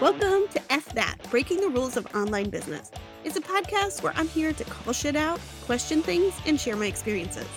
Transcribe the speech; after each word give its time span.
Welcome 0.00 0.46
to 0.50 0.62
F 0.70 0.84
That 0.94 1.16
Breaking 1.28 1.60
the 1.60 1.70
Rules 1.70 1.96
of 1.96 2.06
Online 2.14 2.50
Business. 2.50 2.92
It's 3.24 3.34
a 3.34 3.40
podcast 3.40 4.00
where 4.00 4.12
I'm 4.14 4.28
here 4.28 4.52
to 4.52 4.62
call 4.62 4.92
shit 4.92 5.16
out, 5.16 5.40
question 5.62 6.02
things, 6.02 6.32
and 6.46 6.58
share 6.58 6.76
my 6.76 6.86
experiences. 6.86 7.48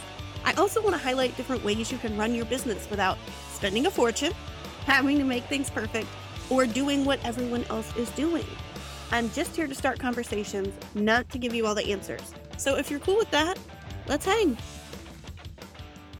I 0.43 0.53
also 0.53 0.81
want 0.81 0.95
to 0.95 0.97
highlight 0.99 1.37
different 1.37 1.63
ways 1.63 1.91
you 1.91 1.99
can 1.99 2.17
run 2.17 2.33
your 2.33 2.45
business 2.45 2.89
without 2.89 3.19
spending 3.53 3.85
a 3.85 3.91
fortune, 3.91 4.33
having 4.85 5.19
to 5.19 5.23
make 5.23 5.43
things 5.43 5.69
perfect, 5.69 6.07
or 6.49 6.65
doing 6.65 7.05
what 7.05 7.23
everyone 7.23 7.63
else 7.65 7.95
is 7.95 8.09
doing. 8.09 8.47
I'm 9.11 9.29
just 9.33 9.55
here 9.55 9.67
to 9.67 9.75
start 9.75 9.99
conversations, 9.99 10.73
not 10.95 11.29
to 11.29 11.37
give 11.37 11.53
you 11.53 11.67
all 11.67 11.75
the 11.75 11.91
answers. 11.91 12.33
So 12.57 12.75
if 12.75 12.89
you're 12.89 13.01
cool 13.01 13.17
with 13.17 13.29
that, 13.29 13.59
let's 14.07 14.25
hang. 14.25 14.57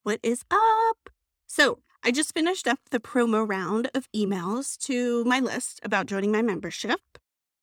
What 0.04 0.20
is 0.22 0.46
up? 0.52 1.10
So, 1.48 1.80
I 2.04 2.12
just 2.12 2.34
finished 2.34 2.68
up 2.68 2.80
the 2.90 3.00
promo 3.00 3.48
round 3.48 3.92
of 3.94 4.08
emails 4.16 4.76
to 4.86 5.24
my 5.26 5.40
list 5.40 5.80
about 5.84 6.08
joining 6.08 6.32
my 6.32 6.42
membership. 6.42 7.00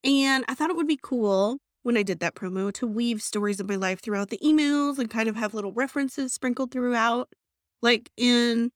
And 0.05 0.45
I 0.47 0.55
thought 0.55 0.71
it 0.71 0.77
would 0.77 0.87
be 0.87 0.99
cool 1.03 1.59
when 1.83 1.97
I 1.97 2.05
did 2.05 2.21
that 2.21 2.37
promo 2.37 2.73
to 2.75 2.87
weave 2.87 3.21
stories 3.21 3.59
of 3.59 3.69
my 3.69 3.75
life 3.75 4.01
throughout 4.01 4.31
the 4.31 4.39
emails 4.39 4.99
and 4.99 5.11
kind 5.11 5.29
of 5.29 5.35
have 5.35 5.55
little 5.55 5.73
references 5.73 6.33
sprinkled 6.33 6.71
throughout. 6.71 7.33
Like 7.83 8.11
in 8.17 8.71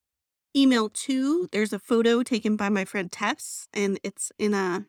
email 0.56 0.89
two, 0.89 1.48
there's 1.53 1.73
a 1.73 1.79
photo 1.79 2.25
taken 2.25 2.56
by 2.56 2.69
my 2.69 2.84
friend 2.84 3.11
Tess, 3.11 3.69
and 3.73 4.01
it's 4.03 4.33
in 4.39 4.55
a 4.55 4.87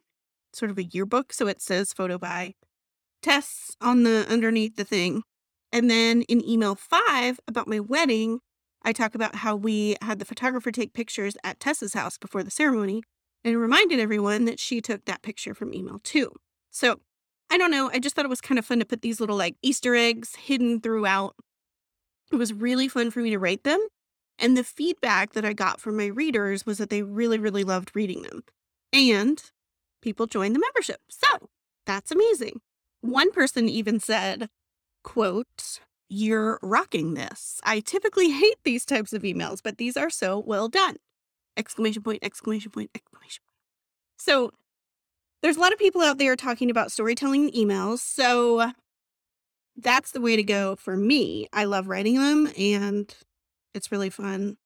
sort 0.54 0.72
of 0.72 0.80
a 0.80 0.84
yearbook. 0.84 1.34
So 1.34 1.48
it 1.48 1.62
says 1.62 1.94
photo 1.94 2.18
by 2.18 2.56
Tess 3.22 3.76
on 3.80 4.04
the 4.04 4.26
underneath 4.28 4.76
the 4.76 4.84
thing. 4.84 5.22
And 5.72 5.90
then 5.90 6.24
in 6.24 6.48
email 6.48 6.74
five 6.76 7.40
about 7.48 7.68
my 7.68 7.80
wedding, 7.80 8.40
I 8.84 8.92
talk 8.94 9.16
about 9.16 9.36
how 9.36 9.56
we 9.56 9.96
had 10.02 10.20
the 10.20 10.26
photographer 10.26 10.72
take 10.72 10.94
pictures 10.94 11.36
at 11.44 11.60
Tess's 11.60 11.94
house 11.94 12.18
before 12.18 12.44
the 12.44 12.52
ceremony 12.52 13.04
and 13.44 13.60
reminded 13.60 14.00
everyone 14.00 14.46
that 14.46 14.60
she 14.60 14.82
took 14.82 15.06
that 15.06 15.22
picture 15.22 15.54
from 15.54 15.74
email 15.74 16.00
two. 16.04 16.32
So 16.72 17.00
I 17.50 17.58
don't 17.58 17.72
know. 17.72 17.90
I 17.94 18.00
just 18.00 18.16
thought 18.16 18.26
it 18.26 18.30
was 18.30 18.42
kind 18.42 18.58
of 18.58 18.66
fun 18.66 18.80
to 18.80 18.86
put 18.86 19.02
these 19.02 19.20
little 19.20 19.38
like 19.38 19.56
Easter 19.62 19.96
eggs 19.96 20.36
hidden 20.36 20.82
throughout. 20.82 21.36
It 22.32 22.38
was 22.38 22.54
really 22.54 22.88
fun 22.88 23.12
for 23.12 23.20
me 23.20 23.30
to 23.30 23.40
write 23.40 23.64
them. 23.64 23.80
And 24.40 24.58
the 24.58 24.64
feedback 24.64 25.34
that 25.34 25.46
I 25.46 25.54
got 25.54 25.80
from 25.80 25.96
my 25.96 26.08
readers 26.08 26.66
was 26.66 26.80
that 26.80 26.90
they 26.90 27.04
really, 27.04 27.38
really 27.38 27.64
loved 27.64 27.92
reading 27.96 28.24
them. 28.24 28.44
And 28.92 29.42
people 30.02 30.26
joined 30.26 30.56
the 30.56 30.60
membership. 30.60 31.02
So 31.10 31.50
that's 31.86 32.12
amazing. 32.12 32.62
One 33.02 33.32
person 33.32 33.70
even 33.70 34.00
said, 34.00 34.50
quote, 35.04 35.80
you're 36.14 36.60
rocking 36.62 37.16
this. 37.16 37.60
I 37.64 37.80
typically 37.80 38.30
hate 38.30 38.58
these 38.64 38.86
types 38.86 39.14
of 39.14 39.24
emails, 39.24 39.62
but 39.64 39.78
these 39.78 39.98
are 39.98 40.12
so 40.12 40.44
well 40.46 40.70
done. 40.70 40.98
Exclamation 41.58 42.04
point, 42.04 42.20
exclamation 42.24 42.72
point, 42.72 42.92
exclamation 42.94 43.42
point. 43.42 44.18
So 44.18 44.52
there's 45.42 45.58
a 45.58 45.60
lot 45.60 45.74
of 45.74 45.80
people 45.80 46.02
out 46.02 46.20
there 46.20 46.36
talking 46.36 46.70
about 46.70 46.92
storytelling 46.92 47.52
emails. 47.52 48.00
So 48.00 48.72
that's 49.76 50.12
the 50.12 50.22
way 50.22 50.36
to 50.36 50.44
go 50.44 50.76
for 50.76 50.96
me. 50.96 51.48
I 51.52 51.66
love 51.66 51.88
writing 51.88 52.16
them 52.16 52.52
and 52.58 53.14
it's 53.74 53.92
really 53.92 54.12
fun, 54.12 54.58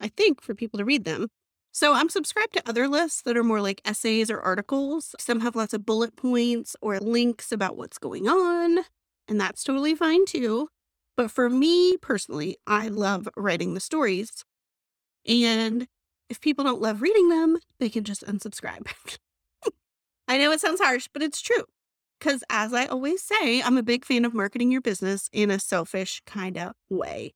I 0.00 0.08
think, 0.08 0.42
for 0.42 0.54
people 0.54 0.78
to 0.78 0.84
read 0.84 1.04
them. 1.04 1.28
So 1.72 1.94
I'm 1.94 2.10
subscribed 2.10 2.52
to 2.54 2.68
other 2.68 2.88
lists 2.88 3.22
that 3.22 3.36
are 3.38 3.44
more 3.44 3.62
like 3.62 3.80
essays 3.86 4.30
or 4.30 4.40
articles. 4.40 5.14
Some 5.18 5.40
have 5.40 5.56
lots 5.56 5.72
of 5.72 5.86
bullet 5.86 6.14
points 6.14 6.76
or 6.82 6.98
links 6.98 7.52
about 7.52 7.76
what's 7.76 7.96
going 7.96 8.28
on, 8.28 8.80
and 9.28 9.40
that's 9.40 9.62
totally 9.62 9.94
fine 9.94 10.26
too. 10.26 10.68
But 11.16 11.30
for 11.30 11.50
me 11.50 11.96
personally, 11.96 12.56
I 12.66 12.88
love 12.88 13.28
writing 13.36 13.74
the 13.74 13.80
stories. 13.80 14.44
And 15.26 15.86
if 16.28 16.40
people 16.40 16.64
don't 16.64 16.80
love 16.80 17.02
reading 17.02 17.28
them, 17.28 17.58
they 17.78 17.88
can 17.88 18.04
just 18.04 18.24
unsubscribe. 18.26 18.86
I 20.28 20.38
know 20.38 20.52
it 20.52 20.60
sounds 20.60 20.80
harsh, 20.80 21.08
but 21.12 21.22
it's 21.22 21.42
true. 21.42 21.64
Because 22.18 22.44
as 22.50 22.72
I 22.72 22.86
always 22.86 23.22
say, 23.22 23.62
I'm 23.62 23.78
a 23.78 23.82
big 23.82 24.04
fan 24.04 24.24
of 24.24 24.34
marketing 24.34 24.70
your 24.70 24.80
business 24.80 25.28
in 25.32 25.50
a 25.50 25.58
selfish 25.58 26.22
kind 26.26 26.56
of 26.56 26.72
way. 26.88 27.34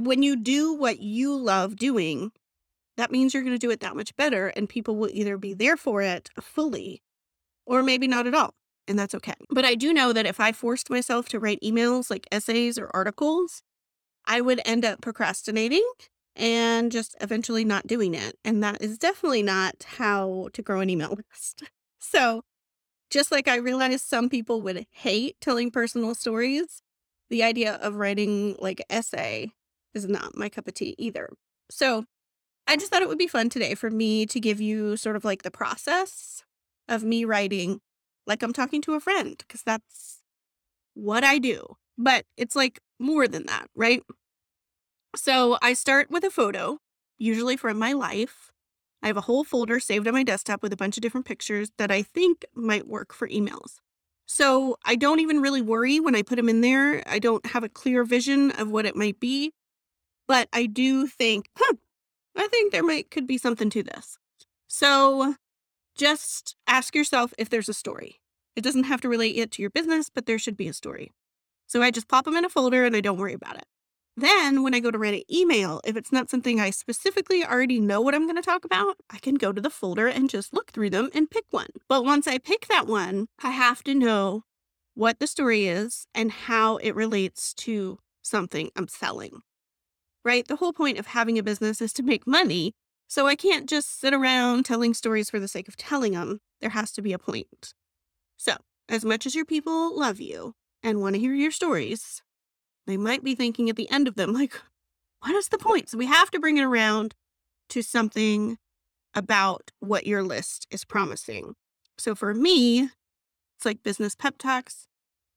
When 0.00 0.22
you 0.22 0.36
do 0.36 0.72
what 0.72 1.00
you 1.00 1.36
love 1.36 1.76
doing, 1.76 2.32
that 2.96 3.10
means 3.10 3.34
you're 3.34 3.42
going 3.42 3.54
to 3.54 3.58
do 3.58 3.70
it 3.70 3.80
that 3.80 3.96
much 3.96 4.16
better, 4.16 4.48
and 4.48 4.68
people 4.68 4.96
will 4.96 5.10
either 5.12 5.36
be 5.36 5.54
there 5.54 5.76
for 5.76 6.02
it 6.02 6.30
fully 6.40 7.02
or 7.66 7.82
maybe 7.82 8.06
not 8.06 8.26
at 8.26 8.34
all 8.34 8.54
and 8.88 8.98
that's 8.98 9.14
okay. 9.14 9.34
But 9.50 9.64
I 9.64 9.74
do 9.74 9.92
know 9.92 10.12
that 10.12 10.26
if 10.26 10.40
I 10.40 10.52
forced 10.52 10.90
myself 10.90 11.28
to 11.30 11.38
write 11.38 11.60
emails 11.62 12.10
like 12.10 12.26
essays 12.32 12.78
or 12.78 12.90
articles, 12.92 13.62
I 14.26 14.40
would 14.40 14.60
end 14.64 14.84
up 14.84 15.00
procrastinating 15.00 15.88
and 16.34 16.90
just 16.90 17.16
eventually 17.20 17.64
not 17.64 17.86
doing 17.86 18.14
it. 18.14 18.36
And 18.44 18.62
that 18.62 18.80
is 18.82 18.98
definitely 18.98 19.42
not 19.42 19.84
how 19.96 20.48
to 20.52 20.62
grow 20.62 20.80
an 20.80 20.90
email 20.90 21.10
list. 21.32 21.64
So, 21.98 22.42
just 23.10 23.30
like 23.30 23.46
I 23.46 23.56
realized 23.56 24.06
some 24.06 24.28
people 24.28 24.62
would 24.62 24.86
hate 24.90 25.36
telling 25.40 25.70
personal 25.70 26.14
stories, 26.14 26.82
the 27.28 27.42
idea 27.42 27.74
of 27.74 27.96
writing 27.96 28.56
like 28.58 28.82
essay 28.88 29.52
is 29.94 30.08
not 30.08 30.36
my 30.36 30.48
cup 30.48 30.66
of 30.66 30.74
tea 30.74 30.94
either. 30.98 31.28
So, 31.70 32.04
I 32.66 32.76
just 32.76 32.90
thought 32.90 33.02
it 33.02 33.08
would 33.08 33.18
be 33.18 33.26
fun 33.26 33.48
today 33.48 33.74
for 33.74 33.90
me 33.90 34.24
to 34.26 34.40
give 34.40 34.60
you 34.60 34.96
sort 34.96 35.16
of 35.16 35.24
like 35.24 35.42
the 35.42 35.50
process 35.50 36.42
of 36.88 37.02
me 37.02 37.24
writing 37.24 37.80
like 38.26 38.42
I'm 38.42 38.52
talking 38.52 38.82
to 38.82 38.94
a 38.94 39.00
friend 39.00 39.36
because 39.38 39.62
that's 39.62 40.22
what 40.94 41.24
I 41.24 41.38
do. 41.38 41.76
But 41.98 42.24
it's 42.36 42.56
like 42.56 42.80
more 42.98 43.28
than 43.28 43.46
that, 43.46 43.68
right? 43.74 44.02
So 45.14 45.58
I 45.60 45.74
start 45.74 46.10
with 46.10 46.24
a 46.24 46.30
photo, 46.30 46.78
usually 47.18 47.56
from 47.56 47.78
my 47.78 47.92
life. 47.92 48.50
I 49.02 49.08
have 49.08 49.16
a 49.16 49.22
whole 49.22 49.44
folder 49.44 49.80
saved 49.80 50.06
on 50.06 50.14
my 50.14 50.22
desktop 50.22 50.62
with 50.62 50.72
a 50.72 50.76
bunch 50.76 50.96
of 50.96 51.02
different 51.02 51.26
pictures 51.26 51.70
that 51.76 51.90
I 51.90 52.02
think 52.02 52.44
might 52.54 52.86
work 52.86 53.12
for 53.12 53.28
emails. 53.28 53.80
So 54.26 54.76
I 54.84 54.94
don't 54.94 55.20
even 55.20 55.40
really 55.40 55.60
worry 55.60 56.00
when 56.00 56.14
I 56.14 56.22
put 56.22 56.36
them 56.36 56.48
in 56.48 56.60
there. 56.60 57.02
I 57.06 57.18
don't 57.18 57.44
have 57.46 57.64
a 57.64 57.68
clear 57.68 58.04
vision 58.04 58.52
of 58.52 58.70
what 58.70 58.86
it 58.86 58.96
might 58.96 59.18
be, 59.20 59.52
but 60.28 60.48
I 60.52 60.66
do 60.66 61.06
think, 61.06 61.48
huh, 61.58 61.74
I 62.36 62.46
think 62.48 62.72
there 62.72 62.84
might 62.84 63.10
could 63.10 63.26
be 63.26 63.36
something 63.36 63.68
to 63.70 63.82
this. 63.82 64.18
So 64.68 65.34
just 65.96 66.56
ask 66.66 66.94
yourself 66.94 67.34
if 67.38 67.48
there's 67.50 67.68
a 67.68 67.74
story. 67.74 68.20
It 68.56 68.64
doesn't 68.64 68.84
have 68.84 69.00
to 69.02 69.08
relate 69.08 69.36
it 69.36 69.50
to 69.52 69.62
your 69.62 69.70
business, 69.70 70.10
but 70.10 70.26
there 70.26 70.38
should 70.38 70.56
be 70.56 70.68
a 70.68 70.72
story. 70.72 71.12
So 71.66 71.82
I 71.82 71.90
just 71.90 72.08
pop 72.08 72.26
them 72.26 72.36
in 72.36 72.44
a 72.44 72.48
folder 72.48 72.84
and 72.84 72.94
I 72.94 73.00
don't 73.00 73.18
worry 73.18 73.32
about 73.32 73.56
it. 73.56 73.64
Then, 74.14 74.62
when 74.62 74.74
I 74.74 74.80
go 74.80 74.90
to 74.90 74.98
write 74.98 75.14
an 75.14 75.34
email, 75.34 75.80
if 75.86 75.96
it's 75.96 76.12
not 76.12 76.28
something 76.28 76.60
I 76.60 76.68
specifically 76.68 77.42
already 77.42 77.80
know 77.80 78.02
what 78.02 78.14
I'm 78.14 78.26
going 78.26 78.36
to 78.36 78.42
talk 78.42 78.66
about, 78.66 78.96
I 79.08 79.16
can 79.16 79.36
go 79.36 79.52
to 79.52 79.60
the 79.60 79.70
folder 79.70 80.06
and 80.06 80.28
just 80.28 80.52
look 80.52 80.70
through 80.70 80.90
them 80.90 81.08
and 81.14 81.30
pick 81.30 81.44
one. 81.50 81.68
But 81.88 82.04
once 82.04 82.26
I 82.26 82.36
pick 82.36 82.68
that 82.68 82.86
one, 82.86 83.28
I 83.42 83.52
have 83.52 83.82
to 83.84 83.94
know 83.94 84.42
what 84.94 85.18
the 85.18 85.26
story 85.26 85.66
is 85.66 86.06
and 86.14 86.30
how 86.30 86.76
it 86.76 86.94
relates 86.94 87.54
to 87.54 87.98
something 88.20 88.70
I'm 88.76 88.88
selling. 88.88 89.40
Right? 90.26 90.46
The 90.46 90.56
whole 90.56 90.74
point 90.74 90.98
of 90.98 91.06
having 91.06 91.38
a 91.38 91.42
business 91.42 91.80
is 91.80 91.94
to 91.94 92.02
make 92.02 92.26
money. 92.26 92.74
So 93.12 93.26
I 93.26 93.36
can't 93.36 93.68
just 93.68 94.00
sit 94.00 94.14
around 94.14 94.64
telling 94.64 94.94
stories 94.94 95.28
for 95.28 95.38
the 95.38 95.46
sake 95.46 95.68
of 95.68 95.76
telling 95.76 96.12
them. 96.12 96.40
There 96.62 96.70
has 96.70 96.90
to 96.92 97.02
be 97.02 97.12
a 97.12 97.18
point. 97.18 97.74
So, 98.38 98.54
as 98.88 99.04
much 99.04 99.26
as 99.26 99.34
your 99.34 99.44
people 99.44 99.94
love 99.94 100.18
you 100.18 100.54
and 100.82 100.98
want 100.98 101.16
to 101.16 101.20
hear 101.20 101.34
your 101.34 101.50
stories, 101.50 102.22
they 102.86 102.96
might 102.96 103.22
be 103.22 103.34
thinking 103.34 103.68
at 103.68 103.76
the 103.76 103.90
end 103.90 104.08
of 104.08 104.14
them, 104.14 104.32
like, 104.40 104.58
what 105.20 105.34
is 105.34 105.48
the 105.48 105.58
point? 105.58 105.90
So, 105.90 105.98
we 105.98 106.06
have 106.06 106.30
to 106.30 106.40
bring 106.40 106.56
it 106.56 106.62
around 106.64 107.14
to 107.68 107.82
something 107.82 108.56
about 109.14 109.72
what 109.78 110.06
your 110.06 110.22
list 110.22 110.66
is 110.70 110.86
promising. 110.86 111.52
So, 111.98 112.14
for 112.14 112.32
me, 112.32 112.88
it's 113.58 113.66
like 113.66 113.82
business 113.82 114.14
pep 114.14 114.38
talks, 114.38 114.86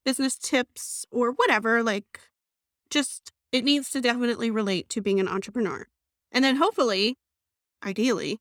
business 0.02 0.38
tips, 0.38 1.04
or 1.10 1.30
whatever. 1.30 1.82
Like, 1.82 2.20
just 2.88 3.32
it 3.52 3.64
needs 3.64 3.90
to 3.90 4.00
definitely 4.00 4.50
relate 4.50 4.88
to 4.88 5.02
being 5.02 5.20
an 5.20 5.28
entrepreneur. 5.28 5.88
And 6.32 6.42
then 6.42 6.56
hopefully 6.56 7.18
ideally, 7.84 8.40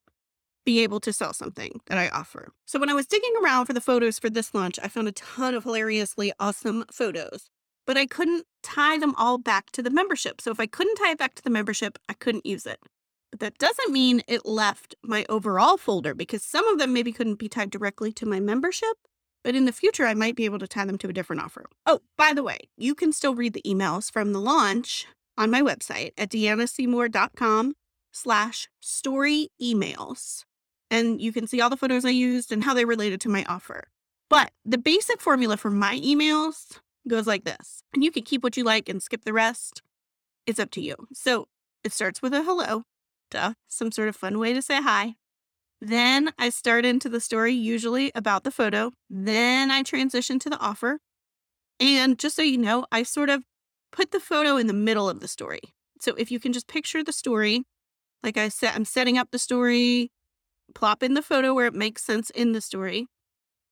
be 0.65 0.81
able 0.81 0.99
to 0.99 1.13
sell 1.13 1.33
something 1.33 1.79
that 1.85 1.97
I 1.97 2.09
offer. 2.09 2.49
So 2.65 2.79
when 2.79 2.89
I 2.89 2.93
was 2.93 3.05
digging 3.05 3.33
around 3.41 3.67
for 3.67 3.73
the 3.73 3.81
photos 3.81 4.19
for 4.19 4.29
this 4.29 4.53
launch, 4.53 4.79
I 4.81 4.87
found 4.87 5.07
a 5.07 5.13
ton 5.13 5.53
of 5.53 5.63
hilariously 5.63 6.33
awesome 6.39 6.85
photos, 6.91 7.49
but 7.85 7.97
I 7.97 8.07
couldn't 8.07 8.45
tie 8.63 8.97
them 8.97 9.13
all 9.15 9.37
back 9.37 9.71
to 9.71 9.83
the 9.83 9.91
membership. 9.91 10.41
So 10.41 10.51
if 10.51 10.59
I 10.59 10.65
couldn't 10.65 10.95
tie 10.95 11.11
it 11.11 11.19
back 11.19 11.35
to 11.35 11.43
the 11.43 11.51
membership, 11.51 11.99
I 12.09 12.13
couldn't 12.13 12.45
use 12.45 12.65
it. 12.65 12.79
But 13.31 13.39
that 13.41 13.57
doesn't 13.57 13.91
mean 13.93 14.21
it 14.27 14.45
left 14.45 14.95
my 15.03 15.25
overall 15.29 15.77
folder 15.77 16.15
because 16.15 16.43
some 16.43 16.67
of 16.67 16.79
them 16.79 16.93
maybe 16.93 17.11
couldn't 17.11 17.39
be 17.39 17.49
tied 17.49 17.69
directly 17.69 18.11
to 18.13 18.25
my 18.25 18.39
membership. 18.39 18.97
But 19.43 19.55
in 19.55 19.65
the 19.65 19.71
future, 19.71 20.07
I 20.07 20.15
might 20.15 20.35
be 20.35 20.45
able 20.45 20.57
to 20.57 20.67
tie 20.67 20.85
them 20.85 20.97
to 20.97 21.09
a 21.09 21.13
different 21.13 21.43
offer. 21.43 21.65
Oh, 21.85 21.99
by 22.17 22.33
the 22.33 22.41
way, 22.41 22.57
you 22.77 22.95
can 22.95 23.13
still 23.13 23.35
read 23.35 23.53
the 23.53 23.61
emails 23.61 24.11
from 24.11 24.33
the 24.33 24.39
launch 24.39 25.05
on 25.37 25.51
my 25.51 25.61
website 25.61 26.13
at 26.17 26.29
deannaseymour.com 26.29 27.73
slash 28.15 28.69
story 28.79 29.49
emails. 29.61 30.45
And 30.89 31.21
you 31.21 31.33
can 31.33 31.47
see 31.47 31.59
all 31.61 31.69
the 31.69 31.77
photos 31.77 32.05
I 32.05 32.09
used 32.09 32.51
and 32.51 32.63
how 32.63 32.73
they 32.73 32.85
related 32.85 33.19
to 33.21 33.29
my 33.29 33.43
offer. 33.47 33.89
But 34.29 34.51
the 34.63 34.77
basic 34.77 35.21
formula 35.21 35.57
for 35.57 35.69
my 35.69 35.99
emails 35.99 36.79
goes 37.07 37.27
like 37.27 37.43
this. 37.43 37.83
And 37.93 38.03
you 38.03 38.11
can 38.11 38.23
keep 38.23 38.43
what 38.43 38.57
you 38.57 38.63
like 38.63 38.87
and 38.87 39.03
skip 39.03 39.25
the 39.25 39.33
rest. 39.33 39.81
It's 40.47 40.59
up 40.59 40.71
to 40.71 40.81
you. 40.81 40.95
So 41.13 41.47
it 41.83 41.91
starts 41.91 42.21
with 42.21 42.33
a 42.33 42.43
hello, 42.43 42.83
duh, 43.29 43.53
some 43.67 43.91
sort 43.91 44.07
of 44.07 44.15
fun 44.15 44.39
way 44.39 44.53
to 44.53 44.61
say 44.61 44.81
hi. 44.81 45.15
Then 45.81 46.31
I 46.39 46.49
start 46.49 46.85
into 46.85 47.09
the 47.09 47.19
story, 47.19 47.53
usually 47.53 48.11
about 48.15 48.43
the 48.43 48.51
photo. 48.51 48.91
Then 49.09 49.71
I 49.71 49.83
transition 49.83 50.39
to 50.39 50.49
the 50.49 50.59
offer. 50.59 50.99
And 51.79 52.17
just 52.17 52.35
so 52.35 52.41
you 52.41 52.57
know, 52.57 52.85
I 52.91 53.03
sort 53.03 53.29
of 53.29 53.43
put 53.91 54.11
the 54.11 54.19
photo 54.19 54.57
in 54.57 54.67
the 54.67 54.73
middle 54.73 55.09
of 55.09 55.19
the 55.19 55.27
story. 55.27 55.61
So 55.99 56.15
if 56.17 56.31
you 56.31 56.39
can 56.39 56.53
just 56.53 56.67
picture 56.67 57.03
the 57.03 57.13
story, 57.13 57.63
like 58.25 58.37
I 58.37 58.49
said, 58.49 58.71
I'm 58.73 58.85
setting 58.85 59.19
up 59.19 59.29
the 59.31 59.37
story, 59.37 60.11
plop 60.73 61.03
in 61.03 61.13
the 61.13 61.21
photo 61.21 61.53
where 61.53 61.67
it 61.67 61.75
makes 61.75 62.03
sense 62.03 62.31
in 62.31 62.53
the 62.53 62.59
story, 62.59 63.07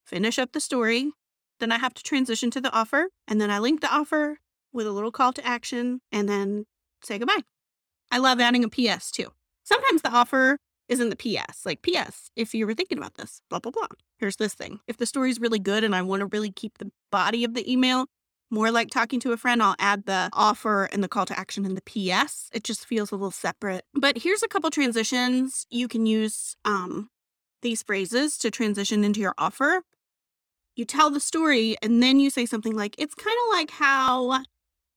finish 0.06 0.38
up 0.38 0.52
the 0.52 0.60
story. 0.60 1.12
Then 1.60 1.72
I 1.72 1.80
have 1.80 1.96
to 1.96 2.04
transition 2.04 2.52
to 2.52 2.62
the 2.62 2.72
offer. 2.72 3.08
And 3.28 3.42
then 3.42 3.50
I 3.50 3.58
link 3.58 3.82
the 3.82 3.94
offer 3.94 4.38
with 4.72 4.86
a 4.86 4.92
little 4.92 5.12
call 5.12 5.34
to 5.34 5.46
action 5.46 6.02
and 6.12 6.30
then 6.30 6.66
say 7.04 7.18
goodbye. 7.18 7.42
I 8.12 8.20
love 8.20 8.40
adding 8.40 8.64
a 8.64 8.70
PS 8.70 9.10
too. 9.10 9.30
Sometimes 9.64 10.04
the 10.04 10.12
offer 10.12 10.60
isn't 10.88 11.10
the 11.10 11.16
PS. 11.16 11.66
Like, 11.66 11.82
PS, 11.82 12.30
if 12.36 12.54
you 12.54 12.68
were 12.68 12.76
thinking 12.76 13.00
about 13.00 13.16
this, 13.16 13.42
blah, 13.50 13.60
blah, 13.60 13.72
blah. 13.72 13.88
Here's 14.18 14.36
this 14.36 14.54
thing. 14.54 14.82
If 14.88 14.98
the 14.98 15.06
story's 15.08 15.40
really 15.40 15.60
good 15.60 15.84
and 15.84 15.96
I 15.96 16.04
want 16.04 16.20
to 16.20 16.28
really 16.28 16.52
keep 16.52 16.78
the 16.78 16.92
body 17.12 17.44
of 17.44 17.56
the 17.56 17.72
email 17.72 18.06
more 18.54 18.72
like 18.72 18.90
talking 18.90 19.20
to 19.22 19.32
a 19.32 19.38
friend, 19.38 19.62
I'll 19.62 19.76
add 19.80 20.06
the 20.06 20.30
offer 20.32 20.86
and 20.86 21.04
the 21.04 21.08
call 21.08 21.26
to 21.26 21.38
action 21.38 21.66
in 21.66 21.74
the 21.74 21.82
PS. 21.82 22.50
It 22.54 22.64
just 22.64 22.86
feels 22.86 23.12
a 23.12 23.16
little 23.16 23.32
separate. 23.32 23.84
But 23.94 24.20
here's 24.20 24.44
a 24.44 24.48
couple 24.48 24.70
transitions. 24.70 25.66
You 25.72 25.88
can 25.88 26.06
use 26.06 26.56
um, 26.64 27.10
these 27.64 27.82
phrases 27.82 28.38
to 28.38 28.52
transition 28.52 29.04
into 29.04 29.20
your 29.20 29.34
offer. 29.40 29.82
You 30.76 30.86
tell 30.86 31.10
the 31.10 31.20
story 31.20 31.76
and 31.82 32.02
then 32.02 32.20
you 32.20 32.30
say 32.30 32.46
something 32.46 32.76
like, 32.76 32.96
it's 32.98 33.16
kind 33.16 33.36
of 33.48 33.58
like 33.58 33.72
how 33.72 34.44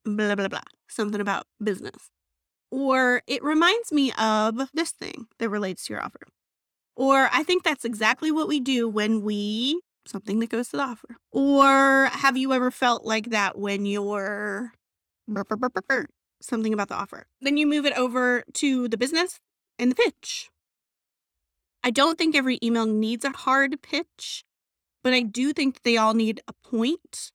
blah, 0.04 0.34
blah, 0.34 0.48
blah, 0.48 0.60
something 0.88 1.20
about 1.20 1.46
business. 1.62 2.10
Or 2.70 3.22
it 3.26 3.42
reminds 3.42 3.90
me 3.90 4.12
of 4.18 4.68
this 4.74 4.90
thing 4.90 5.28
that 5.38 5.48
relates 5.48 5.86
to 5.86 5.94
your 5.94 6.02
offer. 6.02 6.20
Or 6.94 7.28
I 7.32 7.42
think 7.42 7.62
that's 7.62 7.84
exactly 7.84 8.30
what 8.30 8.48
we 8.48 8.60
do 8.60 8.88
when 8.88 9.22
we, 9.22 9.80
something 10.08 10.38
that 10.40 10.50
goes 10.50 10.68
to 10.68 10.76
the 10.76 10.82
offer. 10.82 11.16
Or 11.32 12.06
have 12.06 12.36
you 12.36 12.52
ever 12.52 12.70
felt 12.70 13.04
like 13.04 13.30
that 13.30 13.58
when 13.58 13.86
you're 13.86 14.72
something 16.40 16.72
about 16.72 16.88
the 16.88 16.94
offer? 16.94 17.26
Then 17.40 17.56
you 17.56 17.66
move 17.66 17.86
it 17.86 17.96
over 17.96 18.44
to 18.54 18.88
the 18.88 18.96
business 18.96 19.40
and 19.78 19.90
the 19.90 19.96
pitch. 19.96 20.50
I 21.82 21.90
don't 21.90 22.18
think 22.18 22.34
every 22.34 22.58
email 22.62 22.86
needs 22.86 23.24
a 23.24 23.30
hard 23.30 23.80
pitch, 23.82 24.44
but 25.04 25.12
I 25.12 25.20
do 25.20 25.52
think 25.52 25.82
they 25.82 25.96
all 25.96 26.14
need 26.14 26.40
a 26.48 26.52
point 26.52 27.30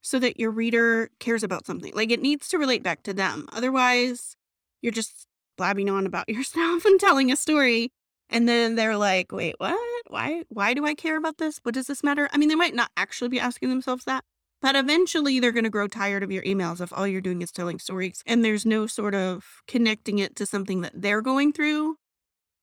so 0.00 0.20
that 0.20 0.38
your 0.38 0.52
reader 0.52 1.10
cares 1.18 1.42
about 1.42 1.66
something. 1.66 1.92
Like 1.92 2.12
it 2.12 2.22
needs 2.22 2.48
to 2.50 2.58
relate 2.58 2.84
back 2.84 3.02
to 3.02 3.12
them. 3.12 3.48
Otherwise, 3.52 4.36
you're 4.80 4.92
just 4.92 5.26
blabbing 5.58 5.90
on 5.90 6.06
about 6.06 6.28
yourself 6.28 6.84
and 6.84 7.00
telling 7.00 7.32
a 7.32 7.36
story. 7.36 7.90
And 8.28 8.48
then 8.48 8.74
they're 8.74 8.96
like, 8.96 9.32
wait, 9.32 9.54
what? 9.58 9.78
Why 10.08 10.44
why 10.48 10.74
do 10.74 10.84
I 10.86 10.94
care 10.94 11.16
about 11.16 11.38
this? 11.38 11.60
What 11.62 11.74
does 11.74 11.86
this 11.86 12.02
matter? 12.02 12.28
I 12.32 12.38
mean, 12.38 12.48
they 12.48 12.54
might 12.54 12.74
not 12.74 12.90
actually 12.96 13.28
be 13.28 13.40
asking 13.40 13.68
themselves 13.68 14.04
that, 14.04 14.24
but 14.60 14.76
eventually 14.76 15.40
they're 15.40 15.52
going 15.52 15.64
to 15.64 15.70
grow 15.70 15.88
tired 15.88 16.22
of 16.22 16.32
your 16.32 16.42
emails 16.42 16.80
if 16.80 16.92
all 16.92 17.06
you're 17.06 17.20
doing 17.20 17.42
is 17.42 17.52
telling 17.52 17.78
stories 17.78 18.22
and 18.26 18.44
there's 18.44 18.66
no 18.66 18.86
sort 18.86 19.14
of 19.14 19.44
connecting 19.66 20.18
it 20.18 20.36
to 20.36 20.46
something 20.46 20.80
that 20.80 20.92
they're 20.94 21.22
going 21.22 21.52
through. 21.52 21.96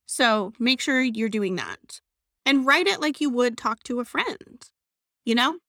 So 0.06 0.54
make 0.60 0.82
sure 0.82 1.02
you're 1.02 1.30
doing 1.30 1.56
that 1.56 2.02
and 2.46 2.66
write 2.66 2.88
it 2.88 3.02
like 3.02 3.22
you 3.22 3.30
would 3.30 3.58
talk 3.58 3.84
to 3.84 4.00
a 4.00 4.06
friend. 4.06 4.70
You 5.26 5.36
know, 5.36 5.60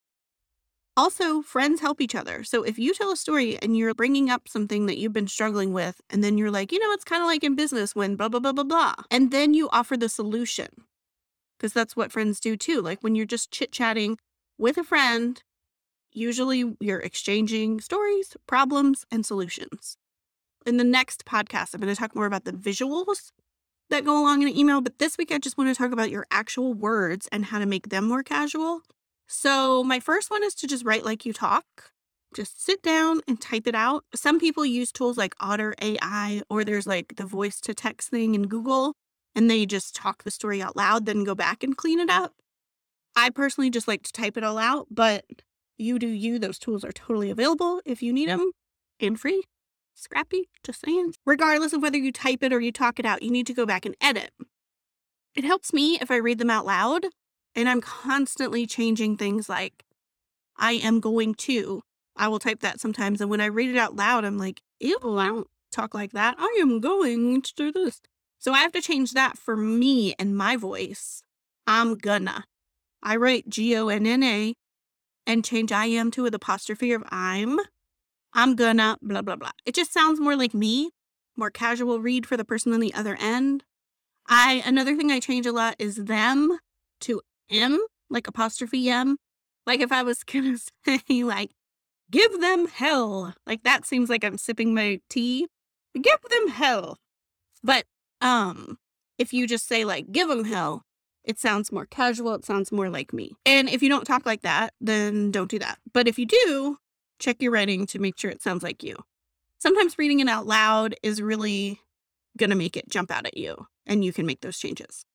also, 0.97 1.41
friends 1.41 1.81
help 1.81 1.99
each 1.99 2.15
other. 2.15 2.43
So 2.43 2.63
if 2.63 2.79
you 2.79 2.93
tell 2.93 3.11
a 3.11 3.17
story 3.17 3.57
and 3.61 3.77
you're 3.77 3.93
bringing 3.93 4.29
up 4.29 4.47
something 4.47 4.85
that 4.85 4.97
you've 4.97 5.13
been 5.13 5.27
struggling 5.27 5.73
with, 5.73 5.99
and 6.09 6.23
then 6.23 6.37
you're 6.37 6.51
like, 6.51 6.71
you 6.71 6.79
know, 6.79 6.91
it's 6.91 7.03
kind 7.03 7.21
of 7.21 7.27
like 7.27 7.43
in 7.43 7.55
business 7.55 7.95
when 7.95 8.15
blah, 8.15 8.29
blah, 8.29 8.39
blah, 8.39 8.53
blah, 8.53 8.63
blah. 8.63 8.95
And 9.11 9.31
then 9.31 9.53
you 9.53 9.69
offer 9.71 9.97
the 9.97 10.09
solution 10.09 10.67
because 11.57 11.73
that's 11.73 11.95
what 11.95 12.11
friends 12.11 12.39
do 12.39 12.55
too. 12.55 12.81
Like 12.81 13.01
when 13.01 13.15
you're 13.15 13.25
just 13.25 13.51
chit 13.51 13.71
chatting 13.71 14.17
with 14.57 14.77
a 14.77 14.83
friend, 14.83 15.41
usually 16.11 16.75
you're 16.79 16.99
exchanging 16.99 17.81
stories, 17.81 18.37
problems, 18.47 19.05
and 19.11 19.25
solutions. 19.25 19.97
In 20.65 20.77
the 20.77 20.83
next 20.83 21.25
podcast, 21.25 21.73
I'm 21.73 21.81
going 21.81 21.93
to 21.93 21.99
talk 21.99 22.15
more 22.15 22.25
about 22.25 22.45
the 22.45 22.51
visuals 22.51 23.31
that 23.89 24.05
go 24.05 24.19
along 24.19 24.41
in 24.41 24.47
an 24.47 24.57
email. 24.57 24.81
But 24.81 24.99
this 24.99 25.17
week, 25.17 25.31
I 25.31 25.37
just 25.37 25.57
want 25.57 25.69
to 25.69 25.75
talk 25.75 25.91
about 25.91 26.09
your 26.09 26.25
actual 26.31 26.73
words 26.73 27.27
and 27.31 27.45
how 27.45 27.59
to 27.59 27.65
make 27.65 27.89
them 27.89 28.07
more 28.07 28.23
casual. 28.23 28.81
So, 29.27 29.83
my 29.83 29.99
first 29.99 30.29
one 30.29 30.43
is 30.43 30.53
to 30.55 30.67
just 30.67 30.85
write 30.85 31.05
like 31.05 31.25
you 31.25 31.33
talk. 31.33 31.65
Just 32.35 32.63
sit 32.63 32.81
down 32.83 33.21
and 33.27 33.39
type 33.39 33.65
it 33.65 33.75
out. 33.75 34.03
Some 34.13 34.39
people 34.39 34.65
use 34.65 34.91
tools 34.91 35.17
like 35.17 35.35
Otter 35.39 35.73
AI, 35.81 36.41
or 36.49 36.63
there's 36.63 36.85
like 36.85 37.15
the 37.15 37.25
voice 37.25 37.61
to 37.61 37.73
text 37.73 38.09
thing 38.09 38.35
in 38.35 38.47
Google, 38.47 38.93
and 39.33 39.49
they 39.49 39.65
just 39.65 39.95
talk 39.95 40.23
the 40.23 40.31
story 40.31 40.61
out 40.61 40.75
loud, 40.75 41.05
then 41.05 41.23
go 41.23 41.33
back 41.33 41.63
and 41.63 41.77
clean 41.77 41.99
it 41.99 42.09
up. 42.09 42.33
I 43.15 43.29
personally 43.29 43.69
just 43.69 43.87
like 43.87 44.03
to 44.03 44.11
type 44.11 44.35
it 44.37 44.43
all 44.43 44.57
out, 44.57 44.87
but 44.91 45.23
you 45.77 45.97
do 45.97 46.07
you. 46.07 46.37
Those 46.37 46.59
tools 46.59 46.83
are 46.83 46.91
totally 46.91 47.29
available 47.29 47.81
if 47.85 48.03
you 48.03 48.11
need 48.11 48.29
them 48.29 48.51
and 48.99 49.19
free. 49.19 49.43
Scrappy, 49.93 50.49
just 50.63 50.85
saying. 50.85 51.13
Regardless 51.25 51.71
of 51.71 51.81
whether 51.81 51.97
you 51.97 52.11
type 52.11 52.43
it 52.43 52.51
or 52.51 52.59
you 52.59 52.71
talk 52.73 52.99
it 52.99 53.05
out, 53.05 53.23
you 53.23 53.31
need 53.31 53.47
to 53.47 53.53
go 53.53 53.65
back 53.65 53.85
and 53.85 53.95
edit. 54.01 54.31
It 55.35 55.45
helps 55.45 55.71
me 55.71 55.97
if 56.01 56.11
I 56.11 56.17
read 56.17 56.37
them 56.37 56.49
out 56.49 56.65
loud 56.65 57.05
and 57.55 57.69
I'm 57.69 57.81
constantly 57.81 58.65
changing 58.65 59.17
things 59.17 59.47
like, 59.47 59.85
I 60.57 60.73
am 60.73 60.99
going 60.99 61.35
to. 61.35 61.83
I 62.15 62.27
will 62.27 62.39
type 62.39 62.61
that 62.61 62.79
sometimes. 62.79 63.21
And 63.21 63.29
when 63.29 63.41
I 63.41 63.45
read 63.45 63.69
it 63.69 63.77
out 63.77 63.95
loud, 63.95 64.25
I'm 64.25 64.37
like, 64.37 64.61
ew, 64.79 64.97
I 65.03 65.27
don't 65.27 65.47
talk 65.71 65.93
like 65.93 66.11
that. 66.13 66.35
I 66.37 66.57
am 66.61 66.79
going 66.79 67.41
to 67.41 67.53
do 67.55 67.71
this. 67.71 68.01
So 68.39 68.53
I 68.53 68.59
have 68.59 68.71
to 68.73 68.81
change 68.81 69.13
that 69.13 69.37
for 69.37 69.57
me 69.57 70.13
and 70.19 70.37
my 70.37 70.55
voice. 70.55 71.23
I'm 71.67 71.95
gonna. 71.95 72.45
I 73.01 73.15
write 73.15 73.49
G 73.49 73.75
O 73.75 73.87
N 73.87 74.05
N 74.05 74.23
A 74.23 74.53
and 75.25 75.43
change 75.43 75.71
I 75.71 75.85
am 75.85 76.11
to 76.11 76.25
an 76.25 76.33
apostrophe 76.33 76.91
of 76.91 77.03
I'm. 77.09 77.59
I'm 78.33 78.55
gonna, 78.55 78.97
blah, 79.01 79.21
blah, 79.21 79.37
blah. 79.37 79.51
It 79.65 79.75
just 79.75 79.93
sounds 79.93 80.19
more 80.19 80.35
like 80.35 80.53
me, 80.53 80.91
more 81.35 81.49
casual 81.49 81.99
read 81.99 82.25
for 82.25 82.37
the 82.37 82.45
person 82.45 82.73
on 82.73 82.79
the 82.79 82.93
other 82.93 83.17
end. 83.19 83.63
I, 84.27 84.61
another 84.65 84.95
thing 84.95 85.11
I 85.11 85.19
change 85.19 85.45
a 85.45 85.51
lot 85.51 85.75
is 85.79 85.95
them 85.95 86.59
to 87.01 87.21
M, 87.49 87.79
like 88.09 88.27
apostrophe 88.27 88.89
M. 88.89 89.17
Like 89.65 89.79
if 89.79 89.91
I 89.91 90.03
was 90.03 90.23
gonna 90.25 90.57
say 90.85 91.23
like, 91.23 91.51
give 92.11 92.39
them 92.39 92.67
hell. 92.67 93.33
Like 93.45 93.63
that 93.63 93.85
seems 93.85 94.09
like 94.09 94.23
I'm 94.23 94.37
sipping 94.37 94.73
my 94.73 94.99
tea. 95.09 95.47
Give 95.99 96.21
them 96.29 96.49
hell. 96.49 96.97
But 97.63 97.85
um, 98.21 98.77
if 99.17 99.33
you 99.33 99.47
just 99.47 99.67
say 99.67 99.85
like, 99.85 100.11
give 100.11 100.27
them 100.27 100.45
hell, 100.45 100.83
it 101.23 101.39
sounds 101.39 101.71
more 101.71 101.85
casual. 101.85 102.35
It 102.35 102.45
sounds 102.45 102.71
more 102.71 102.89
like 102.89 103.13
me. 103.13 103.31
And 103.45 103.69
if 103.69 103.81
you 103.81 103.89
don't 103.89 104.05
talk 104.05 104.25
like 104.25 104.41
that, 104.41 104.73
then 104.79 105.31
don't 105.31 105.49
do 105.49 105.59
that. 105.59 105.79
But 105.93 106.07
if 106.07 106.19
you 106.19 106.25
do, 106.25 106.77
check 107.19 107.41
your 107.41 107.51
writing 107.51 107.85
to 107.87 107.99
make 107.99 108.17
sure 108.17 108.29
it 108.29 108.41
sounds 108.41 108.63
like 108.63 108.83
you. 108.83 108.95
Sometimes 109.59 109.97
reading 109.97 110.19
it 110.19 110.27
out 110.27 110.45
loud 110.45 110.95
is 111.01 111.21
really 111.21 111.79
going 112.37 112.49
to 112.49 112.55
make 112.55 112.77
it 112.77 112.89
jump 112.89 113.09
out 113.09 113.25
at 113.25 113.37
you, 113.37 113.67
and 113.85 114.03
you 114.03 114.13
can 114.13 114.25
make 114.25 114.41
those 114.41 114.59
changes. 114.59 115.05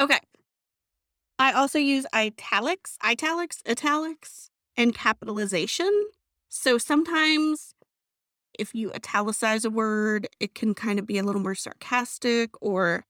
Okay, 0.00 0.18
I 1.42 1.50
also 1.50 1.80
use 1.80 2.06
italics, 2.14 2.96
italics, 3.02 3.64
italics, 3.68 4.48
and 4.76 4.94
capitalization. 4.94 5.90
So 6.48 6.78
sometimes 6.78 7.74
if 8.56 8.76
you 8.76 8.92
italicize 8.94 9.64
a 9.64 9.70
word, 9.70 10.28
it 10.38 10.54
can 10.54 10.72
kind 10.72 11.00
of 11.00 11.06
be 11.06 11.18
a 11.18 11.24
little 11.24 11.42
more 11.42 11.56
sarcastic 11.56 12.50
or 12.62 13.06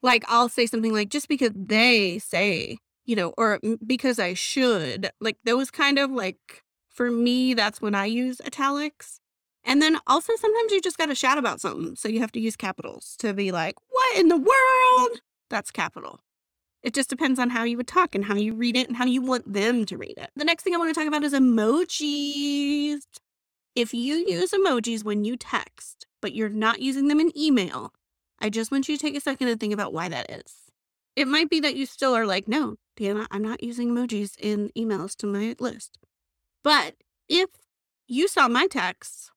like 0.00 0.24
I'll 0.28 0.48
say 0.48 0.66
something 0.66 0.92
like 0.92 1.08
just 1.08 1.26
because 1.26 1.50
they 1.56 2.20
say, 2.20 2.78
you 3.04 3.16
know, 3.16 3.34
or 3.36 3.58
because 3.84 4.20
I 4.20 4.34
should, 4.34 5.10
like 5.20 5.38
those 5.42 5.72
kind 5.72 5.98
of 5.98 6.12
like 6.12 6.62
for 6.88 7.10
me 7.10 7.52
that's 7.52 7.82
when 7.82 7.96
I 7.96 8.04
use 8.04 8.40
italics. 8.46 9.18
And 9.64 9.82
then 9.82 9.98
also 10.06 10.36
sometimes 10.36 10.70
you 10.70 10.80
just 10.80 10.98
got 10.98 11.06
to 11.06 11.16
shout 11.16 11.38
about 11.38 11.60
something, 11.60 11.96
so 11.96 12.08
you 12.08 12.20
have 12.20 12.32
to 12.32 12.40
use 12.40 12.54
capitals 12.54 13.16
to 13.18 13.34
be 13.34 13.50
like, 13.50 13.74
"What 13.88 14.18
in 14.18 14.28
the 14.28 14.36
world?" 14.36 15.20
That's 15.50 15.72
capital. 15.72 16.20
It 16.84 16.92
just 16.92 17.08
depends 17.08 17.40
on 17.40 17.48
how 17.48 17.64
you 17.64 17.78
would 17.78 17.88
talk 17.88 18.14
and 18.14 18.26
how 18.26 18.34
you 18.34 18.54
read 18.54 18.76
it 18.76 18.88
and 18.88 18.96
how 18.98 19.06
you 19.06 19.22
want 19.22 19.50
them 19.50 19.86
to 19.86 19.96
read 19.96 20.18
it. 20.18 20.30
The 20.36 20.44
next 20.44 20.62
thing 20.64 20.74
I 20.74 20.78
want 20.78 20.94
to 20.94 21.00
talk 21.00 21.08
about 21.08 21.24
is 21.24 21.32
emojis. 21.32 23.00
If 23.74 23.94
you 23.94 24.16
use 24.16 24.52
emojis 24.52 25.02
when 25.02 25.24
you 25.24 25.38
text, 25.38 26.06
but 26.20 26.34
you're 26.34 26.50
not 26.50 26.82
using 26.82 27.08
them 27.08 27.20
in 27.20 27.36
email, 27.36 27.94
I 28.38 28.50
just 28.50 28.70
want 28.70 28.86
you 28.86 28.98
to 28.98 29.02
take 29.02 29.16
a 29.16 29.20
second 29.20 29.48
and 29.48 29.58
think 29.58 29.72
about 29.72 29.94
why 29.94 30.10
that 30.10 30.30
is. 30.30 30.52
It 31.16 31.26
might 31.26 31.48
be 31.48 31.58
that 31.60 31.74
you 31.74 31.86
still 31.86 32.14
are 32.14 32.26
like, 32.26 32.46
no, 32.48 32.76
Deanna, 32.98 33.26
I'm 33.30 33.42
not 33.42 33.62
using 33.62 33.88
emojis 33.88 34.36
in 34.38 34.70
emails 34.76 35.16
to 35.16 35.26
my 35.26 35.56
list. 35.58 35.98
But 36.62 36.96
if 37.30 37.48
you 38.06 38.28
saw 38.28 38.46
my 38.46 38.66
texts, 38.66 39.30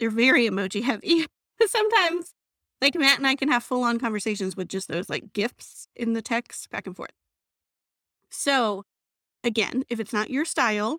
they're 0.00 0.10
very 0.10 0.48
emoji 0.48 0.82
heavy. 0.82 1.26
Sometimes 1.64 2.34
like 2.80 2.94
Matt 2.94 3.18
and 3.18 3.26
I 3.26 3.34
can 3.34 3.48
have 3.48 3.64
full 3.64 3.82
on 3.82 3.98
conversations 3.98 4.56
with 4.56 4.68
just 4.68 4.88
those 4.88 5.08
like 5.08 5.32
GIFs 5.32 5.88
in 5.96 6.12
the 6.12 6.22
text 6.22 6.70
back 6.70 6.86
and 6.86 6.96
forth. 6.96 7.12
So, 8.30 8.84
again, 9.42 9.84
if 9.88 10.00
it's 10.00 10.12
not 10.12 10.30
your 10.30 10.44
style, 10.44 10.98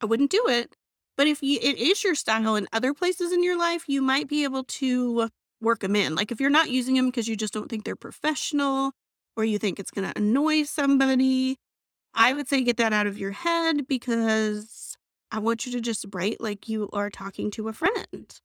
I 0.00 0.06
wouldn't 0.06 0.30
do 0.30 0.44
it. 0.48 0.74
But 1.16 1.28
if 1.28 1.42
you, 1.42 1.58
it 1.62 1.78
is 1.78 2.02
your 2.02 2.14
style 2.14 2.56
in 2.56 2.66
other 2.72 2.92
places 2.92 3.32
in 3.32 3.44
your 3.44 3.58
life, 3.58 3.84
you 3.86 4.02
might 4.02 4.28
be 4.28 4.42
able 4.44 4.64
to 4.64 5.30
work 5.60 5.80
them 5.80 5.96
in. 5.96 6.14
Like 6.14 6.32
if 6.32 6.40
you're 6.40 6.50
not 6.50 6.70
using 6.70 6.94
them 6.94 7.06
because 7.06 7.28
you 7.28 7.36
just 7.36 7.54
don't 7.54 7.68
think 7.68 7.84
they're 7.84 7.96
professional 7.96 8.92
or 9.36 9.44
you 9.44 9.58
think 9.58 9.78
it's 9.78 9.90
going 9.90 10.10
to 10.10 10.18
annoy 10.18 10.64
somebody, 10.64 11.56
I 12.14 12.32
would 12.32 12.48
say 12.48 12.62
get 12.62 12.76
that 12.76 12.92
out 12.92 13.06
of 13.06 13.18
your 13.18 13.32
head 13.32 13.86
because 13.86 14.96
I 15.30 15.38
want 15.38 15.66
you 15.66 15.72
to 15.72 15.80
just 15.80 16.04
write 16.12 16.40
like 16.40 16.68
you 16.68 16.88
are 16.92 17.10
talking 17.10 17.50
to 17.52 17.68
a 17.68 17.72
friend. 17.72 18.40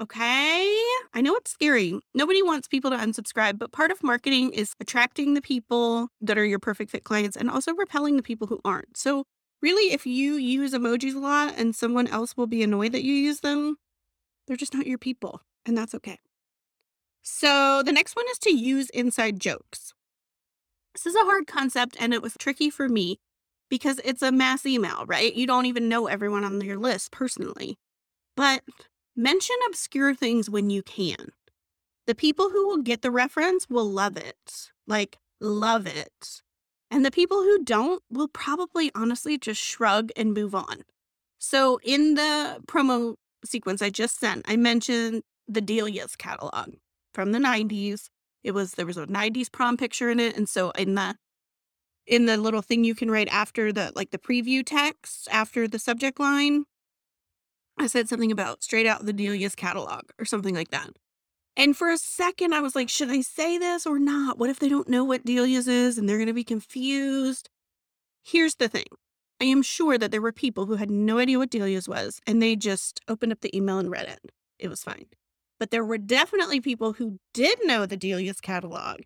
Okay. 0.00 0.78
I 1.12 1.20
know 1.20 1.34
it's 1.34 1.50
scary. 1.50 1.98
Nobody 2.14 2.42
wants 2.42 2.68
people 2.68 2.90
to 2.90 2.96
unsubscribe, 2.96 3.58
but 3.58 3.72
part 3.72 3.90
of 3.90 4.02
marketing 4.04 4.52
is 4.52 4.74
attracting 4.80 5.34
the 5.34 5.42
people 5.42 6.08
that 6.20 6.38
are 6.38 6.44
your 6.44 6.60
perfect 6.60 6.92
fit 6.92 7.02
clients 7.04 7.36
and 7.36 7.50
also 7.50 7.74
repelling 7.74 8.16
the 8.16 8.22
people 8.22 8.46
who 8.46 8.60
aren't. 8.64 8.96
So, 8.96 9.24
really, 9.60 9.92
if 9.92 10.06
you 10.06 10.34
use 10.34 10.72
emojis 10.72 11.16
a 11.16 11.18
lot 11.18 11.54
and 11.56 11.74
someone 11.74 12.06
else 12.06 12.36
will 12.36 12.46
be 12.46 12.62
annoyed 12.62 12.92
that 12.92 13.02
you 13.02 13.12
use 13.12 13.40
them, 13.40 13.76
they're 14.46 14.56
just 14.56 14.74
not 14.74 14.86
your 14.86 14.98
people, 14.98 15.42
and 15.66 15.78
that's 15.78 15.94
okay. 15.96 16.18
So, 17.22 17.82
the 17.84 17.92
next 17.92 18.16
one 18.16 18.26
is 18.30 18.38
to 18.40 18.50
use 18.50 18.90
inside 18.90 19.40
jokes. 19.40 19.94
This 20.94 21.06
is 21.06 21.14
a 21.14 21.24
hard 21.24 21.46
concept 21.46 21.96
and 22.00 22.12
it 22.12 22.22
was 22.22 22.34
tricky 22.38 22.70
for 22.70 22.88
me 22.88 23.18
because 23.68 24.00
it's 24.04 24.22
a 24.22 24.32
mass 24.32 24.66
email, 24.66 25.04
right? 25.06 25.34
You 25.34 25.46
don't 25.46 25.66
even 25.66 25.88
know 25.88 26.06
everyone 26.06 26.44
on 26.44 26.60
your 26.60 26.78
list 26.78 27.12
personally. 27.12 27.78
But 28.36 28.62
Mention 29.18 29.56
obscure 29.66 30.14
things 30.14 30.48
when 30.48 30.70
you 30.70 30.80
can. 30.80 31.32
The 32.06 32.14
people 32.14 32.50
who 32.50 32.68
will 32.68 32.82
get 32.82 33.02
the 33.02 33.10
reference 33.10 33.68
will 33.68 33.84
love 33.84 34.16
it. 34.16 34.70
Like, 34.86 35.18
love 35.40 35.88
it. 35.88 36.40
And 36.88 37.04
the 37.04 37.10
people 37.10 37.38
who 37.38 37.64
don't 37.64 38.00
will 38.08 38.28
probably 38.28 38.92
honestly 38.94 39.36
just 39.36 39.60
shrug 39.60 40.10
and 40.16 40.32
move 40.32 40.54
on. 40.54 40.84
So, 41.36 41.80
in 41.82 42.14
the 42.14 42.60
promo 42.68 43.16
sequence 43.44 43.82
I 43.82 43.90
just 43.90 44.20
sent, 44.20 44.44
I 44.46 44.54
mentioned 44.54 45.24
the 45.48 45.60
Delia's 45.62 46.14
catalog 46.14 46.74
from 47.12 47.32
the 47.32 47.40
90s. 47.40 48.10
It 48.44 48.52
was 48.52 48.74
there 48.74 48.86
was 48.86 48.96
a 48.96 49.08
90s 49.08 49.50
prom 49.50 49.76
picture 49.76 50.10
in 50.10 50.20
it. 50.20 50.36
And 50.36 50.48
so 50.48 50.70
in 50.70 50.94
the 50.94 51.16
in 52.06 52.26
the 52.26 52.36
little 52.36 52.62
thing 52.62 52.84
you 52.84 52.94
can 52.94 53.10
write 53.10 53.28
after 53.32 53.72
the 53.72 53.90
like 53.96 54.12
the 54.12 54.18
preview 54.18 54.64
text 54.64 55.26
after 55.32 55.66
the 55.66 55.80
subject 55.80 56.20
line, 56.20 56.66
I 57.78 57.86
said 57.86 58.08
something 58.08 58.32
about 58.32 58.62
straight 58.62 58.86
out 58.86 59.06
the 59.06 59.12
Delia's 59.12 59.54
catalog 59.54 60.02
or 60.18 60.24
something 60.24 60.54
like 60.54 60.70
that. 60.70 60.90
And 61.56 61.76
for 61.76 61.90
a 61.90 61.98
second, 61.98 62.54
I 62.54 62.60
was 62.60 62.76
like, 62.76 62.88
should 62.88 63.10
I 63.10 63.20
say 63.20 63.58
this 63.58 63.86
or 63.86 63.98
not? 63.98 64.38
What 64.38 64.50
if 64.50 64.58
they 64.58 64.68
don't 64.68 64.88
know 64.88 65.04
what 65.04 65.24
Delia's 65.24 65.66
is 65.66 65.98
and 65.98 66.08
they're 66.08 66.18
going 66.18 66.28
to 66.28 66.32
be 66.32 66.44
confused? 66.44 67.50
Here's 68.24 68.56
the 68.56 68.68
thing 68.68 68.86
I 69.40 69.44
am 69.44 69.62
sure 69.62 69.98
that 69.98 70.10
there 70.10 70.22
were 70.22 70.32
people 70.32 70.66
who 70.66 70.76
had 70.76 70.90
no 70.90 71.18
idea 71.18 71.38
what 71.38 71.50
Delia's 71.50 71.88
was 71.88 72.20
and 72.26 72.40
they 72.40 72.56
just 72.56 73.00
opened 73.08 73.32
up 73.32 73.40
the 73.40 73.56
email 73.56 73.78
and 73.78 73.90
read 73.90 74.08
it. 74.08 74.32
It 74.58 74.68
was 74.68 74.82
fine. 74.82 75.06
But 75.58 75.70
there 75.70 75.84
were 75.84 75.98
definitely 75.98 76.60
people 76.60 76.94
who 76.94 77.18
did 77.34 77.58
know 77.64 77.86
the 77.86 77.96
Delia's 77.96 78.40
catalog, 78.40 79.00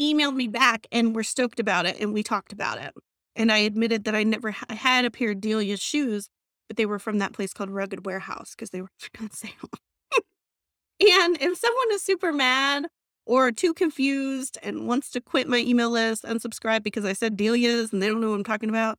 emailed 0.00 0.34
me 0.34 0.48
back 0.48 0.86
and 0.92 1.14
were 1.14 1.22
stoked 1.22 1.58
about 1.60 1.86
it 1.86 1.98
and 2.00 2.12
we 2.12 2.22
talked 2.22 2.52
about 2.52 2.78
it. 2.78 2.94
And 3.36 3.50
I 3.50 3.58
admitted 3.58 4.04
that 4.04 4.14
I 4.14 4.22
never 4.22 4.50
had 4.50 5.04
a 5.04 5.10
pair 5.10 5.30
of 5.30 5.40
Delia's 5.40 5.80
shoes 5.80 6.28
but 6.68 6.76
they 6.76 6.86
were 6.86 6.98
from 6.98 7.18
that 7.18 7.32
place 7.32 7.52
called 7.52 7.70
Rugged 7.70 8.06
Warehouse 8.06 8.54
because 8.54 8.70
they 8.70 8.82
were 8.82 8.90
on 9.20 9.30
sale. 9.30 9.70
and 10.12 11.38
if 11.40 11.58
someone 11.58 11.92
is 11.92 12.02
super 12.02 12.32
mad 12.32 12.86
or 13.26 13.52
too 13.52 13.74
confused 13.74 14.58
and 14.62 14.86
wants 14.86 15.10
to 15.10 15.20
quit 15.20 15.48
my 15.48 15.58
email 15.58 15.90
list, 15.90 16.24
unsubscribe 16.24 16.82
because 16.82 17.04
I 17.04 17.12
said 17.12 17.36
Delia's 17.36 17.92
and 17.92 18.02
they 18.02 18.08
don't 18.08 18.20
know 18.20 18.30
what 18.30 18.36
I'm 18.36 18.44
talking 18.44 18.68
about, 18.68 18.98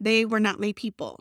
they 0.00 0.24
were 0.24 0.40
not 0.40 0.60
my 0.60 0.72
people. 0.76 1.20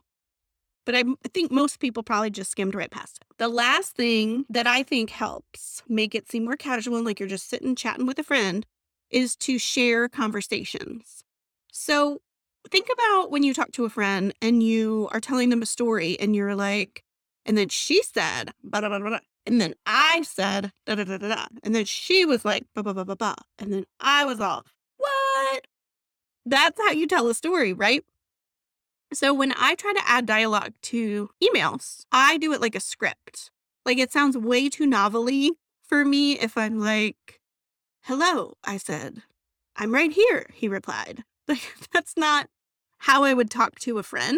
But 0.86 0.96
I 0.96 1.04
think 1.34 1.52
most 1.52 1.82
people 1.82 2.02
probably 2.02 2.30
just 2.30 2.50
skimmed 2.50 2.74
right 2.74 2.90
past 2.90 3.20
it. 3.22 3.28
The 3.38 3.50
last 3.50 3.96
thing 3.96 4.46
that 4.50 4.68
I 4.68 4.84
think 4.84 5.10
helps 5.10 5.84
make 5.90 6.16
it 6.16 6.32
seem 6.32 6.46
more 6.46 6.56
casual 6.56 7.04
like 7.04 7.20
you're 7.20 7.28
just 7.28 7.50
sitting 7.50 7.76
chatting 7.76 8.06
with 8.06 8.18
a 8.20 8.24
friend 8.24 8.66
is 9.10 9.36
to 9.38 9.60
share 9.60 10.08
conversations. 10.08 11.26
So 11.72 12.22
think 12.68 12.88
about 12.92 13.32
when 13.32 13.44
you 13.44 13.54
talk 13.54 13.72
to 13.74 13.86
a 13.86 13.90
friend 13.90 14.34
and 14.42 14.62
you 14.62 15.10
are 15.12 15.20
telling 15.20 15.50
them 15.50 15.62
a 15.62 15.66
story 15.66 16.18
and 16.20 16.36
you're 16.36 16.56
like, 16.56 17.04
and 17.46 17.58
then 17.58 17.70
she 17.70 18.04
said, 18.04 18.52
and 18.74 19.62
then 19.62 19.74
I 19.86 20.24
said, 20.24 20.72
da, 20.86 20.96
da, 20.96 21.04
da, 21.06 21.18
da, 21.18 21.28
da. 21.30 21.46
And 21.64 21.74
then 21.74 21.86
she 21.86 22.26
was 22.26 22.44
like, 22.44 22.66
blah, 22.74 22.84
blah, 22.84 22.94
blah, 22.94 23.06
blah, 23.06 23.16
blah. 23.16 23.36
And 23.58 23.72
then 23.72 23.86
I 24.00 24.26
was 24.26 24.42
all, 24.42 24.66
what? 24.98 25.68
That's 26.46 26.80
how 26.80 26.92
you 26.92 27.08
tell 27.08 27.30
a 27.30 27.34
story, 27.34 27.72
right? 27.72 28.04
So 29.14 29.34
when 29.34 29.54
I 29.58 29.76
try 29.76 29.94
to 29.94 30.04
add 30.06 30.26
dialogue 30.26 30.74
to 30.84 31.30
emails, 31.42 32.06
I 32.12 32.38
do 32.38 32.52
it 32.52 32.62
like 32.62 32.76
a 32.76 32.82
script. 32.82 33.52
Like 33.86 33.98
it 33.98 34.12
sounds 34.12 34.38
way 34.38 34.68
too 34.68 34.86
novelly 34.86 35.52
for 35.82 36.04
me 36.04 36.38
if 36.38 36.58
I'm 36.58 36.80
like, 36.80 37.40
hello, 38.04 38.56
I 38.66 38.76
said. 38.76 39.24
I'm 39.78 39.94
right 39.94 40.12
here, 40.12 40.48
he 40.54 40.68
replied. 40.68 41.24
Like 41.50 41.74
that's 41.94 42.18
not 42.18 42.50
how 43.08 43.24
I 43.24 43.34
would 43.34 43.50
talk 43.50 43.80
to 43.80 44.00
a 44.00 44.04
friend. 44.04 44.38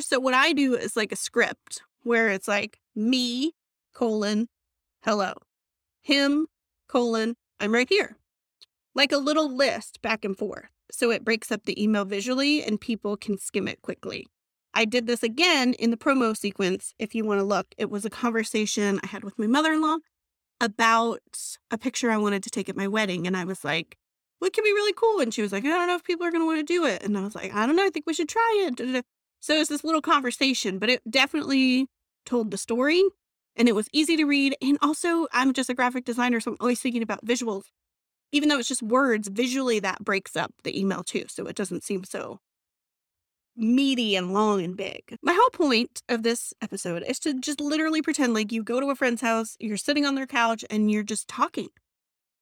So 0.00 0.20
what 0.20 0.32
I 0.32 0.52
do 0.52 0.76
is 0.76 0.96
like 0.96 1.10
a 1.10 1.16
script 1.16 1.82
where 2.04 2.28
it's 2.28 2.46
like 2.46 2.78
me, 2.94 3.50
colon, 3.94 4.46
hello. 5.02 5.32
Him, 6.02 6.46
colon, 6.88 7.34
I'm 7.58 7.74
right 7.74 7.88
here. 7.88 8.16
Like 8.94 9.10
a 9.10 9.18
little 9.18 9.52
list 9.52 10.00
back 10.02 10.24
and 10.24 10.38
forth. 10.38 10.68
So 10.88 11.10
it 11.10 11.24
breaks 11.24 11.50
up 11.50 11.64
the 11.64 11.82
email 11.82 12.04
visually 12.04 12.62
and 12.62 12.80
people 12.80 13.16
can 13.16 13.38
skim 13.38 13.66
it 13.66 13.82
quickly. 13.82 14.28
I 14.72 14.84
did 14.84 15.08
this 15.08 15.24
again 15.24 15.72
in 15.72 15.90
the 15.90 15.96
promo 15.96 16.36
sequence. 16.36 16.94
If 17.00 17.12
you 17.12 17.24
want 17.24 17.40
to 17.40 17.44
look, 17.44 17.74
it 17.76 17.90
was 17.90 18.04
a 18.04 18.10
conversation 18.10 19.00
I 19.02 19.08
had 19.08 19.24
with 19.24 19.36
my 19.36 19.48
mother 19.48 19.72
in 19.72 19.82
law 19.82 19.96
about 20.60 21.56
a 21.72 21.76
picture 21.76 22.12
I 22.12 22.18
wanted 22.18 22.44
to 22.44 22.50
take 22.50 22.68
at 22.68 22.76
my 22.76 22.86
wedding. 22.86 23.26
And 23.26 23.36
I 23.36 23.44
was 23.44 23.64
like, 23.64 23.96
what 24.38 24.52
can 24.52 24.64
be 24.64 24.72
really 24.72 24.92
cool? 24.92 25.20
And 25.20 25.32
she 25.32 25.42
was 25.42 25.52
like, 25.52 25.64
I 25.64 25.68
don't 25.68 25.86
know 25.86 25.96
if 25.96 26.04
people 26.04 26.26
are 26.26 26.30
going 26.30 26.42
to 26.42 26.46
want 26.46 26.58
to 26.58 26.72
do 26.72 26.84
it. 26.84 27.02
And 27.02 27.16
I 27.16 27.22
was 27.22 27.34
like, 27.34 27.54
I 27.54 27.66
don't 27.66 27.76
know. 27.76 27.86
I 27.86 27.90
think 27.90 28.06
we 28.06 28.14
should 28.14 28.28
try 28.28 28.68
it. 28.68 28.80
Uh, 28.80 29.02
so 29.40 29.54
it's 29.54 29.70
this 29.70 29.84
little 29.84 30.02
conversation, 30.02 30.78
but 30.78 30.90
it 30.90 31.02
definitely 31.10 31.88
told 32.24 32.50
the 32.50 32.58
story 32.58 33.02
and 33.54 33.68
it 33.68 33.74
was 33.74 33.88
easy 33.92 34.16
to 34.16 34.24
read. 34.24 34.56
And 34.60 34.78
also, 34.82 35.26
I'm 35.32 35.52
just 35.52 35.70
a 35.70 35.74
graphic 35.74 36.04
designer, 36.04 36.40
so 36.40 36.52
I'm 36.52 36.56
always 36.60 36.80
thinking 36.80 37.02
about 37.02 37.24
visuals. 37.24 37.64
Even 38.32 38.48
though 38.48 38.58
it's 38.58 38.68
just 38.68 38.82
words, 38.82 39.28
visually 39.28 39.80
that 39.80 40.04
breaks 40.04 40.36
up 40.36 40.52
the 40.64 40.78
email 40.78 41.02
too. 41.02 41.24
So 41.28 41.46
it 41.46 41.56
doesn't 41.56 41.84
seem 41.84 42.04
so 42.04 42.40
meaty 43.56 44.16
and 44.16 44.34
long 44.34 44.62
and 44.62 44.76
big. 44.76 45.16
My 45.22 45.32
whole 45.32 45.50
point 45.50 46.02
of 46.08 46.22
this 46.22 46.52
episode 46.60 47.02
is 47.06 47.18
to 47.20 47.40
just 47.40 47.60
literally 47.60 48.02
pretend 48.02 48.34
like 48.34 48.52
you 48.52 48.62
go 48.62 48.80
to 48.80 48.90
a 48.90 48.94
friend's 48.94 49.22
house, 49.22 49.56
you're 49.58 49.78
sitting 49.78 50.04
on 50.04 50.14
their 50.14 50.26
couch, 50.26 50.64
and 50.68 50.90
you're 50.90 51.02
just 51.02 51.28
talking. 51.28 51.68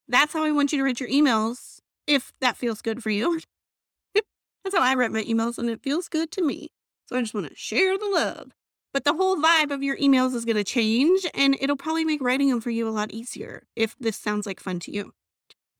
That's 0.07 0.33
how 0.33 0.43
I 0.43 0.51
want 0.51 0.73
you 0.73 0.79
to 0.79 0.83
write 0.83 0.99
your 0.99 1.09
emails 1.09 1.79
if 2.07 2.31
that 2.41 2.57
feels 2.57 2.81
good 2.81 3.01
for 3.01 3.09
you. 3.09 3.39
That's 4.15 4.75
how 4.75 4.81
I 4.81 4.95
write 4.95 5.11
my 5.11 5.23
emails, 5.23 5.57
and 5.57 5.69
it 5.69 5.81
feels 5.81 6.07
good 6.07 6.31
to 6.31 6.43
me. 6.43 6.69
So 7.07 7.17
I 7.17 7.21
just 7.21 7.33
want 7.33 7.47
to 7.49 7.55
share 7.55 7.97
the 7.97 8.09
love. 8.09 8.51
But 8.93 9.03
the 9.03 9.13
whole 9.13 9.35
vibe 9.35 9.71
of 9.71 9.83
your 9.83 9.97
emails 9.97 10.33
is 10.33 10.45
going 10.45 10.55
to 10.55 10.63
change, 10.63 11.25
and 11.33 11.57
it'll 11.59 11.75
probably 11.75 12.05
make 12.05 12.21
writing 12.21 12.49
them 12.49 12.61
for 12.61 12.69
you 12.69 12.87
a 12.87 12.91
lot 12.91 13.11
easier 13.11 13.63
if 13.75 13.95
this 13.99 14.15
sounds 14.15 14.45
like 14.45 14.59
fun 14.59 14.79
to 14.81 14.91
you. 14.91 15.11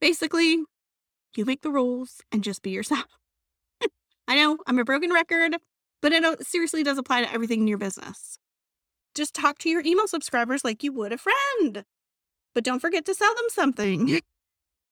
Basically, 0.01 0.63
you 1.35 1.45
make 1.45 1.61
the 1.61 1.71
rules 1.71 2.21
and 2.31 2.43
just 2.43 2.61
be 2.61 2.71
yourself. 2.71 3.05
I 4.27 4.35
know 4.35 4.57
I'm 4.67 4.79
a 4.79 4.83
broken 4.83 5.13
record, 5.13 5.55
but 6.01 6.11
it 6.11 6.23
uh, 6.23 6.35
seriously 6.41 6.83
does 6.83 6.97
apply 6.97 7.21
to 7.21 7.31
everything 7.33 7.61
in 7.61 7.67
your 7.67 7.77
business. 7.77 8.37
Just 9.15 9.33
talk 9.33 9.59
to 9.59 9.69
your 9.69 9.81
email 9.85 10.07
subscribers 10.07 10.65
like 10.65 10.83
you 10.83 10.91
would 10.91 11.13
a 11.13 11.17
friend. 11.17 11.85
But 12.53 12.63
don't 12.63 12.81
forget 12.81 13.05
to 13.05 13.15
sell 13.15 13.33
them 13.33 13.47
something. 13.49 14.19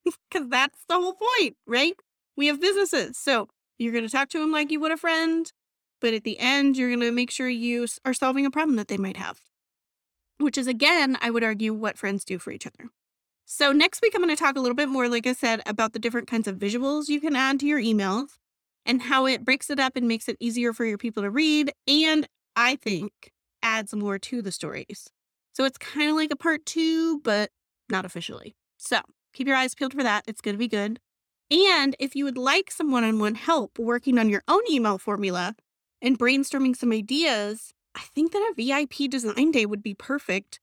because 0.29 0.49
that's 0.49 0.83
the 0.87 0.95
whole 0.95 1.13
point, 1.13 1.55
right? 1.67 1.93
We 2.35 2.47
have 2.47 2.59
businesses. 2.59 3.17
So 3.17 3.47
you're 3.77 3.91
going 3.91 4.05
to 4.05 4.11
talk 4.11 4.29
to 4.29 4.39
them 4.39 4.51
like 4.51 4.71
you 4.71 4.79
would 4.79 4.91
a 4.91 4.97
friend, 4.97 5.51
but 6.01 6.13
at 6.13 6.23
the 6.23 6.39
end, 6.39 6.77
you're 6.77 6.89
going 6.89 6.99
to 7.01 7.11
make 7.11 7.31
sure 7.31 7.49
you 7.49 7.87
are 8.05 8.13
solving 8.13 8.45
a 8.45 8.51
problem 8.51 8.75
that 8.77 8.87
they 8.87 8.97
might 8.97 9.17
have, 9.17 9.39
which 10.37 10.57
is, 10.57 10.67
again, 10.67 11.17
I 11.21 11.29
would 11.29 11.43
argue 11.43 11.73
what 11.73 11.97
friends 11.97 12.23
do 12.23 12.39
for 12.39 12.51
each 12.51 12.67
other. 12.67 12.89
So 13.45 13.71
next 13.71 14.01
week, 14.01 14.13
I'm 14.15 14.21
going 14.21 14.35
to 14.35 14.41
talk 14.41 14.55
a 14.55 14.59
little 14.59 14.75
bit 14.75 14.89
more, 14.89 15.09
like 15.09 15.27
I 15.27 15.33
said, 15.33 15.61
about 15.65 15.93
the 15.93 15.99
different 15.99 16.27
kinds 16.27 16.47
of 16.47 16.57
visuals 16.57 17.09
you 17.09 17.19
can 17.19 17.35
add 17.35 17.59
to 17.59 17.65
your 17.65 17.79
emails 17.79 18.37
and 18.85 19.01
how 19.01 19.25
it 19.25 19.45
breaks 19.45 19.69
it 19.69 19.79
up 19.79 19.95
and 19.95 20.07
makes 20.07 20.27
it 20.27 20.37
easier 20.39 20.73
for 20.73 20.85
your 20.85 20.97
people 20.97 21.23
to 21.23 21.29
read. 21.29 21.71
And 21.87 22.27
I 22.55 22.75
think 22.75 23.31
adds 23.61 23.93
more 23.93 24.19
to 24.19 24.41
the 24.41 24.51
stories. 24.51 25.09
So 25.53 25.65
it's 25.65 25.77
kind 25.77 26.09
of 26.09 26.15
like 26.15 26.31
a 26.31 26.35
part 26.35 26.65
two, 26.65 27.19
but 27.19 27.51
not 27.89 28.05
officially. 28.05 28.55
So 28.77 28.99
Keep 29.33 29.47
your 29.47 29.57
eyes 29.57 29.75
peeled 29.75 29.93
for 29.93 30.03
that. 30.03 30.23
It's 30.27 30.41
going 30.41 30.55
to 30.55 30.59
be 30.59 30.67
good. 30.67 30.99
And 31.51 31.95
if 31.99 32.15
you 32.15 32.25
would 32.25 32.37
like 32.37 32.71
some 32.71 32.91
one 32.91 33.03
on 33.03 33.19
one 33.19 33.35
help 33.35 33.77
working 33.77 34.17
on 34.17 34.29
your 34.29 34.43
own 34.47 34.61
email 34.69 34.97
formula 34.97 35.55
and 36.01 36.17
brainstorming 36.17 36.75
some 36.75 36.91
ideas, 36.91 37.73
I 37.95 38.01
think 38.01 38.31
that 38.31 38.51
a 38.51 38.53
VIP 38.55 39.09
design 39.09 39.51
day 39.51 39.65
would 39.65 39.83
be 39.83 39.93
perfect. 39.93 40.59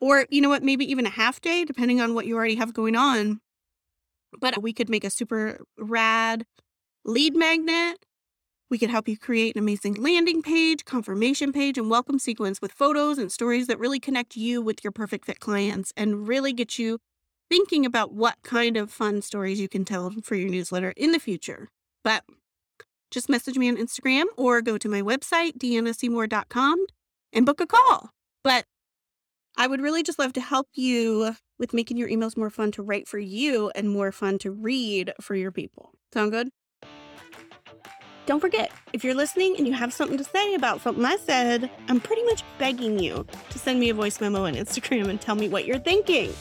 Or, 0.00 0.26
you 0.30 0.40
know 0.40 0.48
what, 0.48 0.62
maybe 0.62 0.88
even 0.90 1.06
a 1.06 1.10
half 1.10 1.40
day, 1.40 1.64
depending 1.64 2.00
on 2.00 2.14
what 2.14 2.26
you 2.26 2.36
already 2.36 2.54
have 2.56 2.72
going 2.72 2.94
on. 2.94 3.40
But 4.40 4.62
we 4.62 4.72
could 4.72 4.88
make 4.88 5.04
a 5.04 5.10
super 5.10 5.60
rad 5.76 6.44
lead 7.04 7.34
magnet. 7.34 8.04
We 8.70 8.78
could 8.78 8.90
help 8.90 9.08
you 9.08 9.16
create 9.16 9.56
an 9.56 9.62
amazing 9.62 9.94
landing 9.94 10.42
page, 10.42 10.84
confirmation 10.84 11.52
page, 11.52 11.78
and 11.78 11.90
welcome 11.90 12.18
sequence 12.18 12.60
with 12.60 12.70
photos 12.70 13.18
and 13.18 13.32
stories 13.32 13.66
that 13.66 13.78
really 13.78 13.98
connect 13.98 14.36
you 14.36 14.60
with 14.60 14.84
your 14.84 14.92
perfect 14.92 15.24
fit 15.24 15.40
clients 15.40 15.92
and 15.96 16.28
really 16.28 16.52
get 16.52 16.78
you 16.78 16.98
thinking 17.48 17.86
about 17.86 18.12
what 18.12 18.36
kind 18.42 18.76
of 18.76 18.90
fun 18.90 19.22
stories 19.22 19.60
you 19.60 19.68
can 19.68 19.84
tell 19.84 20.10
for 20.22 20.34
your 20.34 20.48
newsletter 20.48 20.92
in 20.96 21.12
the 21.12 21.18
future. 21.18 21.68
But 22.04 22.24
just 23.10 23.28
message 23.28 23.56
me 23.56 23.68
on 23.68 23.76
Instagram 23.76 24.24
or 24.36 24.60
go 24.60 24.78
to 24.78 24.88
my 24.88 25.02
website, 25.02 25.58
deannaseymour.com, 25.58 26.86
and 27.32 27.46
book 27.46 27.60
a 27.60 27.66
call. 27.66 28.10
But 28.44 28.64
I 29.56 29.66
would 29.66 29.80
really 29.80 30.02
just 30.02 30.18
love 30.18 30.32
to 30.34 30.40
help 30.40 30.68
you 30.74 31.34
with 31.58 31.74
making 31.74 31.96
your 31.96 32.08
emails 32.08 32.36
more 32.36 32.50
fun 32.50 32.70
to 32.72 32.82
write 32.82 33.08
for 33.08 33.18
you 33.18 33.70
and 33.74 33.88
more 33.90 34.12
fun 34.12 34.38
to 34.38 34.50
read 34.50 35.12
for 35.20 35.34
your 35.34 35.50
people. 35.50 35.92
Sound 36.12 36.30
good? 36.30 36.50
Don't 38.26 38.40
forget, 38.40 38.70
if 38.92 39.02
you're 39.02 39.14
listening 39.14 39.56
and 39.56 39.66
you 39.66 39.72
have 39.72 39.92
something 39.92 40.18
to 40.18 40.24
say 40.24 40.54
about 40.54 40.82
something 40.82 41.04
I 41.04 41.16
said, 41.16 41.70
I'm 41.88 41.98
pretty 41.98 42.22
much 42.24 42.44
begging 42.58 42.98
you 42.98 43.26
to 43.48 43.58
send 43.58 43.80
me 43.80 43.88
a 43.88 43.94
voice 43.94 44.20
memo 44.20 44.44
on 44.44 44.54
Instagram 44.54 45.08
and 45.08 45.18
tell 45.18 45.34
me 45.34 45.48
what 45.48 45.64
you're 45.64 45.78
thinking. 45.78 46.34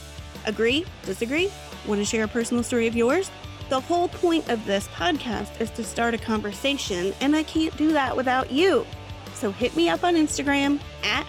Agree? 0.48 0.86
Disagree? 1.06 1.52
Want 1.86 2.02
to 2.02 2.06
share 2.06 2.24
a 2.24 2.28
personal 2.28 2.64
story 2.64 2.88
of 2.88 2.96
yours? 2.96 3.30
The 3.70 3.82
whole 3.82 4.08
point 4.08 4.48
of 4.50 4.66
this 4.66 4.88
podcast 4.88 5.60
is 5.60 5.70
to 5.72 5.84
start 5.84 6.14
a 6.14 6.18
conversation, 6.18 7.14
and 7.20 7.36
I 7.36 7.44
can't 7.44 7.76
do 7.78 7.92
that 7.92 8.16
without 8.16 8.50
you. 8.50 8.86
So 9.34 9.52
hit 9.52 9.76
me 9.76 9.90
up 9.90 10.04
on 10.04 10.16
Instagram 10.16 10.80
at 11.04 11.28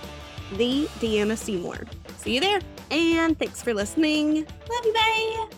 the 0.53 0.87
Deanna 1.01 1.37
Seymour. 1.37 1.85
See 2.19 2.37
you 2.37 2.41
there, 2.41 2.61
and 2.93 3.37
thanks 3.39 3.61
for 3.61 3.75
listening. 3.75 4.37
Love 4.37 4.85
you, 4.85 4.95
bye. 4.95 5.58